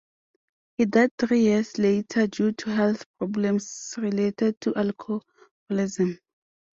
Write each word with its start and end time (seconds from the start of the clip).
He 0.79 0.85
died 0.85 1.11
three 1.15 1.41
years 1.41 1.77
later 1.77 2.25
due 2.25 2.53
to 2.53 2.71
health 2.71 3.05
problems 3.19 3.93
related 3.99 4.59
to 4.61 4.73
alcoholism. 4.73 6.19